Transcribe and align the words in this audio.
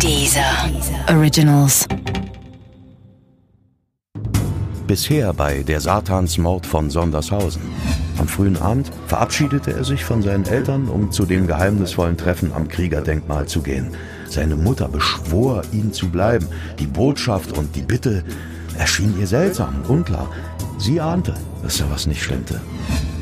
Dieser 0.00 0.70
Originals. 1.08 1.86
Bisher 4.86 5.32
bei 5.32 5.62
der 5.62 5.80
Satansmord 5.80 6.66
von 6.66 6.90
Sondershausen. 6.90 7.62
Am 8.18 8.28
frühen 8.28 8.56
Abend 8.56 8.90
verabschiedete 9.06 9.72
er 9.72 9.84
sich 9.84 10.04
von 10.04 10.22
seinen 10.22 10.46
Eltern, 10.46 10.88
um 10.88 11.10
zu 11.10 11.24
dem 11.26 11.46
geheimnisvollen 11.46 12.16
Treffen 12.16 12.52
am 12.52 12.68
Kriegerdenkmal 12.68 13.46
zu 13.46 13.62
gehen. 13.62 13.90
Seine 14.28 14.56
Mutter 14.56 14.88
beschwor, 14.88 15.62
ihn 15.72 15.92
zu 15.92 16.10
bleiben. 16.10 16.46
Die 16.78 16.86
Botschaft 16.86 17.56
und 17.56 17.74
die 17.74 17.82
Bitte 17.82 18.24
erschien 18.78 19.18
ihr 19.18 19.26
seltsam, 19.26 19.82
unklar. 19.88 20.30
Sie 20.78 21.00
ahnte, 21.00 21.34
dass 21.62 21.78
da 21.78 21.84
was 21.90 22.06
nicht 22.06 22.22
stimmte. 22.22 22.60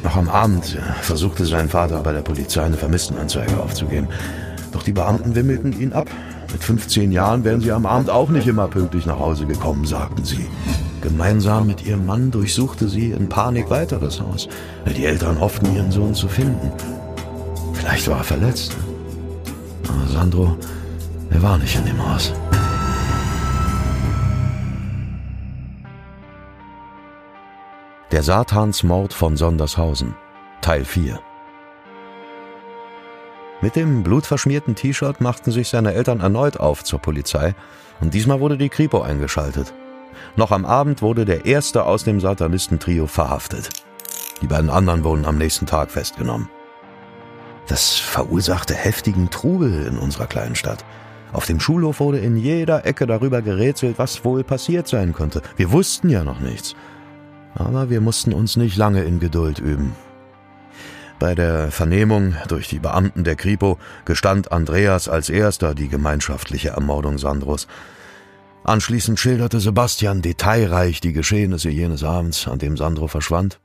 Noch 0.02 0.16
am 0.16 0.28
Abend 0.28 0.78
versuchte 1.00 1.46
sein 1.46 1.68
Vater 1.68 2.02
bei 2.02 2.12
der 2.12 2.22
Polizei 2.22 2.62
eine 2.62 2.76
Vermisstenanzeige 2.76 3.60
aufzugeben. 3.60 4.08
Doch 4.72 4.82
die 4.82 4.92
Beamten 4.92 5.34
wimmelten 5.34 5.78
ihn 5.78 5.92
ab. 5.92 6.08
Mit 6.52 6.62
15 6.62 7.12
Jahren 7.12 7.44
wären 7.44 7.60
sie 7.62 7.72
am 7.72 7.86
Abend 7.86 8.10
auch 8.10 8.28
nicht 8.28 8.46
immer 8.46 8.68
pünktlich 8.68 9.06
nach 9.06 9.18
Hause 9.18 9.46
gekommen, 9.46 9.86
sagten 9.86 10.24
sie. 10.24 10.46
Gemeinsam 11.00 11.66
mit 11.66 11.84
ihrem 11.84 12.06
Mann 12.06 12.30
durchsuchte 12.30 12.88
sie 12.88 13.10
in 13.10 13.28
Panik 13.28 13.70
weiter 13.70 13.98
das 13.98 14.20
Haus. 14.20 14.48
Die 14.86 15.06
Eltern 15.06 15.40
hofften, 15.40 15.74
ihren 15.74 15.90
Sohn 15.90 16.14
zu 16.14 16.28
finden. 16.28 16.70
Vielleicht 17.72 18.06
war 18.06 18.18
er 18.18 18.24
verletzt. 18.24 18.76
Aber 19.88 20.06
Sandro, 20.12 20.56
er 21.30 21.42
war 21.42 21.58
nicht 21.58 21.74
in 21.74 21.86
dem 21.86 22.06
Haus. 22.06 22.32
Der 28.12 28.22
Satansmord 28.22 29.14
von 29.14 29.38
Sondershausen 29.38 30.14
Teil 30.60 30.84
4 30.84 31.18
Mit 33.62 33.76
dem 33.76 34.02
blutverschmierten 34.02 34.74
T-Shirt 34.74 35.20
machten 35.20 35.52
sich 35.52 35.68
seine 35.68 35.94
Eltern 35.94 36.18
erneut 36.18 36.58
auf 36.58 36.82
zur 36.82 36.98
Polizei 36.98 37.54
und 38.00 38.12
diesmal 38.12 38.40
wurde 38.40 38.58
die 38.58 38.68
Kripo 38.68 39.02
eingeschaltet. 39.02 39.72
Noch 40.34 40.50
am 40.50 40.66
Abend 40.66 41.00
wurde 41.00 41.24
der 41.24 41.46
erste 41.46 41.84
aus 41.84 42.02
dem 42.02 42.20
Satanistentrio 42.20 43.06
verhaftet. 43.06 43.70
Die 44.42 44.48
beiden 44.48 44.68
anderen 44.68 45.04
wurden 45.04 45.24
am 45.24 45.38
nächsten 45.38 45.66
Tag 45.66 45.92
festgenommen. 45.92 46.48
Das 47.68 47.92
verursachte 47.92 48.74
heftigen 48.74 49.30
Trubel 49.30 49.86
in 49.86 49.96
unserer 49.96 50.26
kleinen 50.26 50.56
Stadt. 50.56 50.84
Auf 51.32 51.46
dem 51.46 51.60
Schulhof 51.60 52.00
wurde 52.00 52.18
in 52.18 52.36
jeder 52.36 52.84
Ecke 52.84 53.06
darüber 53.06 53.42
gerätselt, 53.42 53.98
was 53.98 54.24
wohl 54.24 54.42
passiert 54.42 54.88
sein 54.88 55.14
könnte. 55.14 55.40
Wir 55.56 55.70
wussten 55.70 56.08
ja 56.10 56.24
noch 56.24 56.40
nichts. 56.40 56.74
Aber 57.54 57.90
wir 57.90 58.00
mussten 58.00 58.32
uns 58.32 58.56
nicht 58.56 58.76
lange 58.76 59.04
in 59.04 59.20
Geduld 59.20 59.60
üben. 59.60 59.94
Bei 61.18 61.34
der 61.34 61.70
Vernehmung 61.70 62.34
durch 62.48 62.68
die 62.68 62.78
Beamten 62.78 63.24
der 63.24 63.36
Kripo 63.36 63.78
gestand 64.04 64.52
Andreas 64.52 65.08
als 65.08 65.30
erster 65.30 65.74
die 65.74 65.88
gemeinschaftliche 65.88 66.70
Ermordung 66.70 67.18
Sandros. 67.18 67.68
Anschließend 68.64 69.18
schilderte 69.18 69.60
Sebastian 69.60 70.22
detailreich 70.22 71.00
die 71.00 71.12
Geschehnisse 71.12 71.70
jenes 71.70 72.04
Abends, 72.04 72.46
an 72.46 72.58
dem 72.58 72.76
Sandro 72.76 73.08
verschwand. 73.08 73.60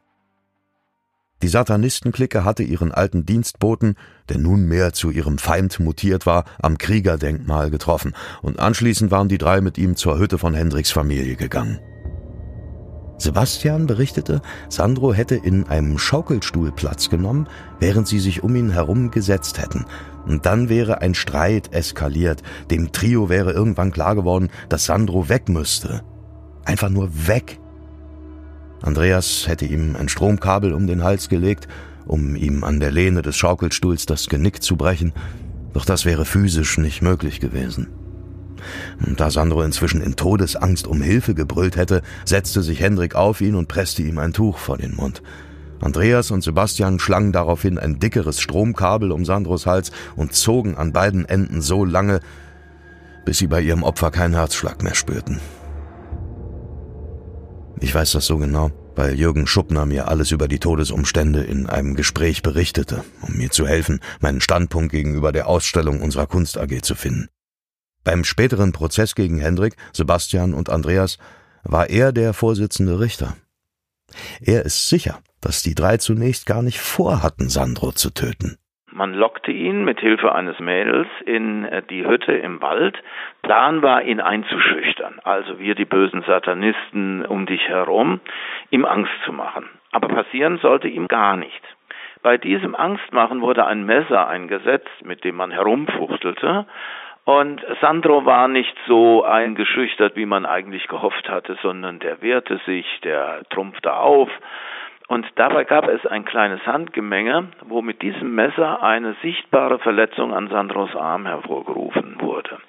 Die 1.43 1.47
Satanistenklicke 1.47 2.43
hatte 2.43 2.63
ihren 2.63 2.91
alten 2.91 3.23
Dienstboten, 3.25 3.95
der 4.27 4.39
nunmehr 4.39 4.93
zu 4.93 5.11
ihrem 5.11 5.37
Feind 5.37 5.79
mutiert 5.79 6.25
war, 6.25 6.45
am 6.59 6.79
Kriegerdenkmal 6.79 7.69
getroffen, 7.69 8.15
und 8.41 8.59
anschließend 8.59 9.11
waren 9.11 9.29
die 9.29 9.37
drei 9.37 9.61
mit 9.61 9.77
ihm 9.77 9.95
zur 9.95 10.17
Hütte 10.17 10.39
von 10.39 10.55
Hendriks 10.55 10.91
Familie 10.91 11.35
gegangen. 11.35 11.79
Sebastian 13.17 13.87
berichtete, 13.87 14.41
Sandro 14.69 15.13
hätte 15.13 15.35
in 15.35 15.67
einem 15.67 15.97
Schaukelstuhl 15.97 16.71
Platz 16.71 17.09
genommen, 17.09 17.47
während 17.79 18.07
sie 18.07 18.19
sich 18.19 18.43
um 18.43 18.55
ihn 18.55 18.69
herum 18.69 19.09
gesetzt 19.09 19.59
hätten. 19.59 19.85
Und 20.27 20.45
dann 20.45 20.69
wäre 20.69 21.01
ein 21.01 21.15
Streit 21.15 21.73
eskaliert. 21.73 22.43
Dem 22.69 22.91
Trio 22.91 23.29
wäre 23.29 23.51
irgendwann 23.51 23.91
klar 23.91 24.15
geworden, 24.15 24.49
dass 24.69 24.85
Sandro 24.85 25.29
weg 25.29 25.49
müsste. 25.49 26.03
Einfach 26.65 26.89
nur 26.89 27.09
weg. 27.27 27.59
Andreas 28.81 29.47
hätte 29.47 29.65
ihm 29.65 29.95
ein 29.95 30.09
Stromkabel 30.09 30.73
um 30.73 30.85
den 30.85 31.03
Hals 31.03 31.29
gelegt, 31.29 31.67
um 32.05 32.35
ihm 32.35 32.63
an 32.63 32.79
der 32.79 32.91
Lehne 32.91 33.21
des 33.21 33.35
Schaukelstuhls 33.35 34.05
das 34.05 34.27
Genick 34.27 34.61
zu 34.61 34.75
brechen, 34.75 35.13
doch 35.73 35.85
das 35.85 36.05
wäre 36.05 36.25
physisch 36.25 36.77
nicht 36.77 37.01
möglich 37.01 37.39
gewesen. 37.39 37.87
Da 39.15 39.31
Sandro 39.31 39.61
inzwischen 39.61 40.01
in 40.01 40.15
Todesangst 40.15 40.87
um 40.87 41.01
Hilfe 41.01 41.33
gebrüllt 41.35 41.75
hätte, 41.75 42.01
setzte 42.25 42.61
sich 42.61 42.79
Hendrik 42.79 43.15
auf 43.15 43.41
ihn 43.41 43.55
und 43.55 43.67
presste 43.67 44.01
ihm 44.01 44.17
ein 44.19 44.33
Tuch 44.33 44.57
vor 44.57 44.77
den 44.77 44.95
Mund. 44.95 45.21
Andreas 45.79 46.31
und 46.31 46.43
Sebastian 46.43 46.99
schlangen 46.99 47.31
daraufhin 47.31 47.77
ein 47.77 47.99
dickeres 47.99 48.39
Stromkabel 48.41 49.11
um 49.11 49.25
Sandros 49.25 49.65
Hals 49.65 49.91
und 50.15 50.33
zogen 50.33 50.75
an 50.75 50.91
beiden 50.91 51.25
Enden 51.25 51.61
so 51.61 51.85
lange, 51.85 52.19
bis 53.25 53.37
sie 53.37 53.47
bei 53.47 53.61
ihrem 53.61 53.83
Opfer 53.83 54.09
keinen 54.09 54.33
Herzschlag 54.33 54.81
mehr 54.83 54.95
spürten. 54.95 55.39
Ich 57.79 57.93
weiß 57.93 58.13
das 58.13 58.25
so 58.25 58.37
genau, 58.37 58.71
weil 58.95 59.13
Jürgen 59.13 59.45
Schuppner 59.45 59.85
mir 59.85 60.07
alles 60.07 60.31
über 60.31 60.47
die 60.47 60.57
Todesumstände 60.57 61.43
in 61.43 61.67
einem 61.67 61.95
Gespräch 61.95 62.41
berichtete, 62.41 63.03
um 63.21 63.37
mir 63.37 63.51
zu 63.51 63.67
helfen, 63.67 63.99
meinen 64.19 64.41
Standpunkt 64.41 64.91
gegenüber 64.91 65.31
der 65.31 65.47
Ausstellung 65.47 66.01
unserer 66.01 66.25
Kunst 66.25 66.57
AG 66.57 66.81
zu 66.81 66.95
finden. 66.95 67.27
Beim 68.07 68.23
späteren 68.23 68.71
Prozess 68.71 69.15
gegen 69.15 69.37
Hendrik, 69.37 69.73
Sebastian 69.91 70.53
und 70.53 70.69
Andreas 70.69 71.17
war 71.65 71.89
er 71.89 72.13
der 72.13 72.31
Vorsitzende 72.33 73.01
Richter. 73.01 73.33
Er 74.39 74.63
ist 74.63 74.87
sicher, 74.87 75.19
dass 75.41 75.61
die 75.61 75.75
drei 75.75 75.97
zunächst 75.97 76.47
gar 76.47 76.61
nicht 76.61 76.79
vorhatten, 76.79 77.49
Sandro 77.49 77.91
zu 77.91 78.13
töten. 78.13 78.55
Man 78.93 79.13
lockte 79.13 79.51
ihn 79.51 79.83
mit 79.83 79.99
Hilfe 79.99 80.33
eines 80.33 80.57
Mädels 80.59 81.09
in 81.25 81.65
äh, 81.65 81.83
die 81.89 82.07
Hütte 82.07 82.31
im 82.31 82.61
Wald. 82.61 82.95
Plan 83.41 83.81
war, 83.81 84.01
ihn 84.03 84.21
einzuschüchtern, 84.21 85.19
also 85.25 85.59
wir 85.59 85.75
die 85.75 85.83
bösen 85.83 86.23
Satanisten 86.25 87.25
um 87.25 87.45
dich 87.45 87.67
herum, 87.67 88.21
ihm 88.71 88.85
Angst 88.85 89.11
zu 89.25 89.33
machen. 89.33 89.65
Aber 89.91 90.07
passieren 90.07 90.59
sollte 90.59 90.87
ihm 90.87 91.09
gar 91.09 91.35
nichts. 91.35 91.67
Bei 92.23 92.37
diesem 92.37 92.73
Angstmachen 92.73 93.41
wurde 93.41 93.65
ein 93.65 93.85
Messer 93.85 94.27
eingesetzt, 94.27 95.03
mit 95.03 95.23
dem 95.23 95.35
man 95.35 95.51
herumfuchtelte, 95.51 96.65
und 97.27 97.61
Sandro 97.81 98.25
war 98.25 98.47
nicht 98.47 98.73
so 98.87 99.25
eingeschüchtert, 99.25 100.15
wie 100.15 100.25
man 100.25 100.45
eigentlich 100.45 100.87
gehofft 100.87 101.27
hatte, 101.27 101.57
sondern 101.61 101.99
der 101.99 102.21
wehrte 102.21 102.57
sich, 102.65 102.85
der 103.03 103.41
trumpfte 103.49 103.93
auf. 103.93 104.29
Und 105.09 105.27
dabei 105.35 105.65
gab 105.65 105.89
es 105.89 106.05
ein 106.05 106.23
kleines 106.23 106.65
Handgemenge, 106.65 107.49
wo 107.65 107.81
mit 107.81 108.01
diesem 108.01 108.33
Messer 108.33 108.81
eine 108.81 109.13
sichtbare 109.21 109.77
Verletzung 109.79 110.33
an 110.33 110.47
Sandros 110.47 110.95
Arm 110.95 111.25
hervorgerufen 111.25 112.15
wurde. 112.21 112.59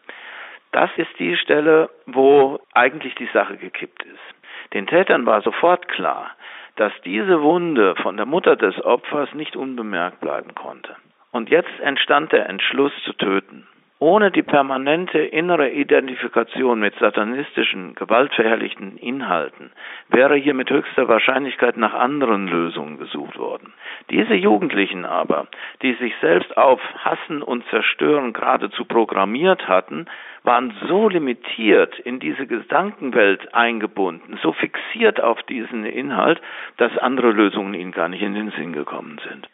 Das 0.73 0.91
ist 0.97 1.17
die 1.21 1.37
Stelle, 1.37 1.89
wo 2.07 2.59
eigentlich 2.75 3.15
die 3.15 3.31
Sache 3.33 3.59
gekippt 3.59 4.03
ist. 4.03 4.73
Den 4.75 4.89
Tätern 4.89 5.25
war 5.25 5.41
sofort 5.43 5.87
klar, 5.87 6.33
dass 6.75 6.93
diese 7.05 7.43
Wunde 7.43 7.95
von 8.03 8.17
der 8.17 8.27
Mutter 8.27 8.57
des 8.57 8.85
Opfers 8.85 9.33
nicht 9.35 9.55
unbemerkt 9.55 10.19
bleiben 10.19 10.57
konnte. 10.57 10.97
Und 11.31 11.49
jetzt 11.49 11.79
entstand 11.79 12.33
der 12.33 12.49
Entschluss 12.49 12.93
zu 13.05 13.13
töten. 13.13 13.69
Ohne 14.01 14.31
die 14.31 14.45
permanente 14.45 15.19
innere 15.19 15.71
Identifikation 15.71 16.79
mit 16.79 16.95
satanistischen, 17.01 17.97
gewaltverherrlichten 17.97 18.97
Inhalten 18.97 19.73
wäre 20.09 20.37
hier 20.37 20.55
mit 20.55 20.71
höchster 20.71 21.09
Wahrscheinlichkeit 21.09 21.77
nach 21.77 21.95
anderen 21.95 22.47
Lösungen 22.47 22.99
gesucht 22.99 23.37
worden. 23.37 23.73
Diese 24.11 24.35
Jugendlichen 24.35 25.05
aber, 25.05 25.49
die 25.83 25.95
sich 25.95 26.15
selbst 26.21 26.57
auf 26.57 26.81
Hassen 26.99 27.43
und 27.43 27.67
Zerstören 27.71 28.35
geradezu 28.35 28.85
programmiert 28.85 29.67
hatten, 29.67 30.07
waren 30.45 30.73
so 30.87 31.09
limitiert 31.09 31.99
in 31.99 32.21
diese 32.21 32.47
Gedankenwelt 32.47 33.53
eingebunden, 33.53 34.39
so 34.43 34.53
fixiert 34.53 35.21
auf 35.21 35.43
diesen 35.43 35.85
Inhalt, 35.85 36.41
dass 36.77 36.97
andere 36.99 37.33
Lösungen 37.33 37.75
ihnen 37.75 37.91
gar 37.91 38.09
nicht 38.09 38.23
in 38.23 38.35
den 38.35 38.53
Sinn 38.53 38.73
gekommen 38.73 39.21
sind. 39.29 39.49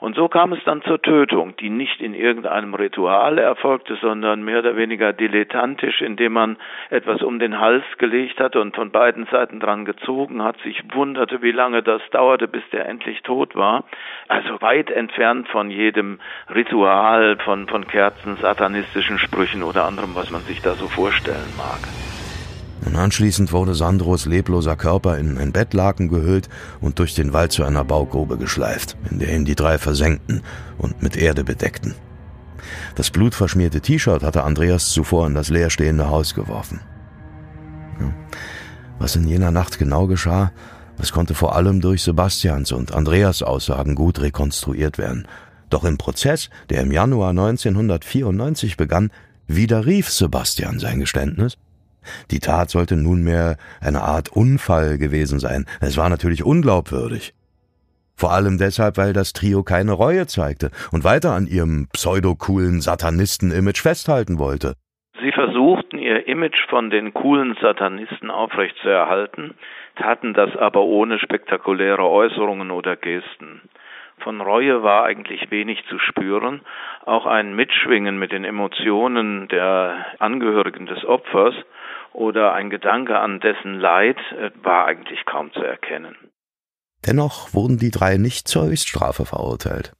Und 0.00 0.16
so 0.16 0.28
kam 0.28 0.52
es 0.54 0.64
dann 0.64 0.80
zur 0.82 1.00
Tötung, 1.02 1.56
die 1.56 1.68
nicht 1.68 2.00
in 2.00 2.14
irgendeinem 2.14 2.72
Ritual 2.74 3.36
erfolgte, 3.36 3.96
sondern 4.00 4.42
mehr 4.42 4.60
oder 4.60 4.74
weniger 4.74 5.12
dilettantisch, 5.12 6.00
indem 6.00 6.32
man 6.32 6.56
etwas 6.88 7.22
um 7.22 7.38
den 7.38 7.60
Hals 7.60 7.84
gelegt 7.98 8.40
hatte 8.40 8.60
und 8.60 8.74
von 8.74 8.90
beiden 8.90 9.26
Seiten 9.26 9.60
dran 9.60 9.84
gezogen 9.84 10.42
hat, 10.42 10.56
sich 10.62 10.82
wunderte, 10.94 11.42
wie 11.42 11.52
lange 11.52 11.82
das 11.82 12.00
dauerte, 12.12 12.48
bis 12.48 12.62
der 12.72 12.88
endlich 12.88 13.22
tot 13.22 13.54
war. 13.54 13.84
Also 14.28 14.60
weit 14.62 14.90
entfernt 14.90 15.48
von 15.48 15.70
jedem 15.70 16.18
Ritual, 16.54 17.36
von, 17.36 17.68
von 17.68 17.86
Kerzen, 17.86 18.36
satanistischen 18.36 19.18
Sprüchen 19.18 19.62
oder 19.62 19.84
anderem, 19.84 20.14
was 20.14 20.30
man 20.30 20.40
sich 20.42 20.62
da 20.62 20.72
so 20.72 20.88
vorstellen 20.88 21.54
mag. 21.58 21.99
Und 22.84 22.96
anschließend 22.96 23.52
wurde 23.52 23.74
Sandros 23.74 24.24
lebloser 24.24 24.76
Körper 24.76 25.18
in 25.18 25.36
ein 25.36 25.52
Bettlaken 25.52 26.08
gehüllt 26.08 26.48
und 26.80 26.98
durch 26.98 27.14
den 27.14 27.32
Wald 27.32 27.52
zu 27.52 27.62
einer 27.62 27.84
Baugrube 27.84 28.38
geschleift, 28.38 28.96
in 29.10 29.18
der 29.18 29.34
ihn 29.34 29.44
die 29.44 29.54
drei 29.54 29.78
versenkten 29.78 30.42
und 30.78 31.02
mit 31.02 31.16
Erde 31.16 31.44
bedeckten. 31.44 31.94
Das 32.94 33.10
blutverschmierte 33.10 33.80
T-Shirt 33.80 34.22
hatte 34.22 34.44
Andreas 34.44 34.90
zuvor 34.90 35.26
in 35.26 35.34
das 35.34 35.50
leerstehende 35.50 36.08
Haus 36.08 36.34
geworfen. 36.34 36.80
Was 38.98 39.16
in 39.16 39.26
jener 39.26 39.50
Nacht 39.50 39.78
genau 39.78 40.06
geschah, 40.06 40.52
das 40.96 41.12
konnte 41.12 41.34
vor 41.34 41.56
allem 41.56 41.80
durch 41.80 42.02
Sebastians 42.02 42.72
und 42.72 42.92
Andreas 42.92 43.42
Aussagen 43.42 43.94
gut 43.94 44.20
rekonstruiert 44.20 44.98
werden. 44.98 45.26
Doch 45.70 45.84
im 45.84 45.96
Prozess, 45.96 46.50
der 46.68 46.82
im 46.82 46.92
Januar 46.92 47.30
1994 47.30 48.76
begann, 48.76 49.10
widerrief 49.46 50.10
Sebastian 50.10 50.78
sein 50.78 51.00
Geständnis. 51.00 51.56
Die 52.30 52.40
Tat 52.40 52.70
sollte 52.70 52.96
nunmehr 52.96 53.56
eine 53.80 54.02
Art 54.02 54.30
Unfall 54.30 54.98
gewesen 54.98 55.38
sein. 55.38 55.66
Es 55.80 55.96
war 55.96 56.08
natürlich 56.08 56.44
unglaubwürdig. 56.44 57.34
Vor 58.16 58.32
allem 58.32 58.58
deshalb, 58.58 58.98
weil 58.98 59.14
das 59.14 59.32
Trio 59.32 59.62
keine 59.62 59.92
Reue 59.92 60.26
zeigte 60.26 60.70
und 60.92 61.04
weiter 61.04 61.32
an 61.32 61.46
ihrem 61.46 61.88
pseudo-coolen 61.92 62.82
Satanisten-Image 62.82 63.80
festhalten 63.80 64.38
wollte. 64.38 64.74
Sie 65.22 65.32
versuchten 65.32 65.98
ihr 65.98 66.26
Image 66.28 66.68
von 66.68 66.90
den 66.90 67.14
coolen 67.14 67.56
Satanisten 67.60 68.30
aufrechtzuerhalten, 68.30 69.54
taten 69.96 70.34
das 70.34 70.54
aber 70.56 70.82
ohne 70.82 71.18
spektakuläre 71.18 72.08
Äußerungen 72.08 72.70
oder 72.70 72.96
Gesten. 72.96 73.62
Von 74.22 74.40
Reue 74.40 74.82
war 74.82 75.04
eigentlich 75.04 75.50
wenig 75.50 75.84
zu 75.88 75.98
spüren. 75.98 76.62
Auch 77.04 77.26
ein 77.26 77.54
Mitschwingen 77.54 78.18
mit 78.18 78.32
den 78.32 78.44
Emotionen 78.44 79.48
der 79.48 80.06
Angehörigen 80.18 80.86
des 80.86 81.04
Opfers 81.04 81.54
oder 82.12 82.52
ein 82.52 82.70
Gedanke 82.70 83.18
an 83.18 83.40
dessen 83.40 83.78
Leid 83.78 84.18
äh, 84.38 84.50
war 84.62 84.86
eigentlich 84.86 85.24
kaum 85.26 85.52
zu 85.52 85.62
erkennen. 85.62 86.16
Dennoch 87.06 87.54
wurden 87.54 87.78
die 87.78 87.90
drei 87.90 88.18
nicht 88.18 88.48
zur 88.48 88.66
Höchststrafe 88.66 89.24
verurteilt. 89.24 89.92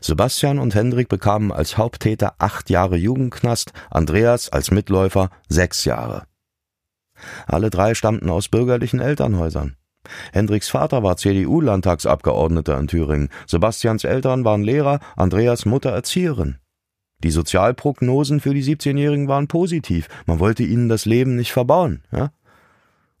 Sebastian 0.00 0.58
und 0.58 0.74
Hendrik 0.74 1.08
bekamen 1.08 1.52
als 1.52 1.76
Haupttäter 1.76 2.34
acht 2.38 2.70
Jahre 2.70 2.96
Jugendknast, 2.96 3.72
Andreas 3.90 4.50
als 4.50 4.70
Mitläufer 4.70 5.30
sechs 5.48 5.84
Jahre. 5.84 6.24
Alle 7.46 7.70
drei 7.70 7.94
stammten 7.94 8.30
aus 8.30 8.48
bürgerlichen 8.48 9.00
Elternhäusern. 9.00 9.76
Hendriks 10.32 10.68
Vater 10.68 11.02
war 11.02 11.16
CDU-Landtagsabgeordneter 11.16 12.78
in 12.78 12.88
Thüringen, 12.88 13.28
Sebastians 13.46 14.04
Eltern 14.04 14.44
waren 14.44 14.62
Lehrer, 14.62 15.00
Andreas 15.16 15.66
Mutter 15.66 15.90
Erzieherin. 15.90 16.56
Die 17.22 17.30
Sozialprognosen 17.30 18.40
für 18.40 18.54
die 18.54 18.64
17-Jährigen 18.64 19.28
waren 19.28 19.46
positiv, 19.46 20.08
man 20.26 20.38
wollte 20.38 20.62
ihnen 20.62 20.88
das 20.88 21.04
Leben 21.04 21.36
nicht 21.36 21.52
verbauen. 21.52 22.02
Ja? 22.12 22.32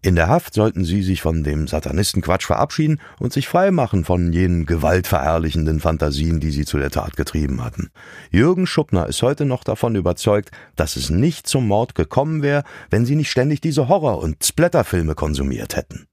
In 0.02 0.16
der 0.16 0.28
Haft 0.28 0.54
sollten 0.54 0.84
sie 0.84 1.02
sich 1.02 1.20
von 1.20 1.44
dem 1.44 1.68
Satanistenquatsch 1.68 2.46
verabschieden 2.46 3.02
und 3.18 3.34
sich 3.34 3.46
freimachen 3.46 4.06
von 4.06 4.32
jenen 4.32 4.64
gewaltverherrlichenden 4.64 5.80
Fantasien, 5.80 6.40
die 6.40 6.50
sie 6.50 6.64
zu 6.64 6.78
der 6.78 6.88
Tat 6.88 7.18
getrieben 7.18 7.62
hatten. 7.62 7.90
Jürgen 8.30 8.66
Schuppner 8.66 9.06
ist 9.06 9.20
heute 9.20 9.44
noch 9.44 9.62
davon 9.62 9.96
überzeugt, 9.96 10.52
dass 10.74 10.96
es 10.96 11.10
nicht 11.10 11.46
zum 11.46 11.68
Mord 11.68 11.94
gekommen 11.94 12.42
wäre, 12.42 12.64
wenn 12.88 13.04
sie 13.04 13.16
nicht 13.16 13.30
ständig 13.30 13.60
diese 13.60 13.88
Horror- 13.88 14.22
und 14.22 14.42
Splatterfilme 14.42 15.14
konsumiert 15.14 15.76
hätten 15.76 16.06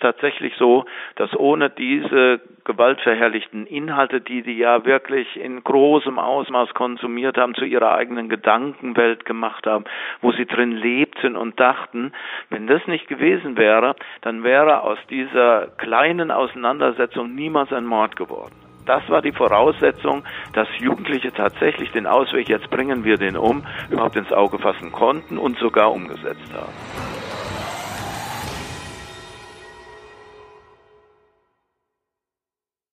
tatsächlich 0.00 0.54
so, 0.56 0.84
dass 1.16 1.34
ohne 1.36 1.70
diese 1.70 2.40
gewaltverherrlichten 2.64 3.66
Inhalte, 3.66 4.20
die 4.20 4.42
die 4.42 4.58
ja 4.58 4.84
wirklich 4.84 5.36
in 5.36 5.62
großem 5.62 6.18
Ausmaß 6.18 6.74
konsumiert 6.74 7.36
haben, 7.36 7.54
zu 7.54 7.64
ihrer 7.64 7.94
eigenen 7.94 8.28
Gedankenwelt 8.28 9.24
gemacht 9.24 9.66
haben, 9.66 9.84
wo 10.20 10.32
sie 10.32 10.46
drin 10.46 10.72
lebten 10.72 11.36
und 11.36 11.58
dachten, 11.58 12.12
wenn 12.48 12.66
das 12.66 12.86
nicht 12.86 13.08
gewesen 13.08 13.56
wäre, 13.56 13.94
dann 14.22 14.44
wäre 14.44 14.82
aus 14.82 14.98
dieser 15.08 15.68
kleinen 15.78 16.30
Auseinandersetzung 16.30 17.34
niemals 17.34 17.72
ein 17.72 17.86
Mord 17.86 18.16
geworden. 18.16 18.54
Das 18.86 19.08
war 19.08 19.22
die 19.22 19.32
Voraussetzung, 19.32 20.24
dass 20.52 20.66
Jugendliche 20.78 21.32
tatsächlich 21.32 21.92
den 21.92 22.06
Ausweg, 22.06 22.48
jetzt 22.48 22.70
bringen 22.70 23.04
wir 23.04 23.18
den 23.18 23.36
um, 23.36 23.64
überhaupt 23.90 24.16
ins 24.16 24.32
Auge 24.32 24.58
fassen 24.58 24.90
konnten 24.90 25.38
und 25.38 25.58
sogar 25.58 25.92
umgesetzt 25.92 26.52
haben. 26.52 27.19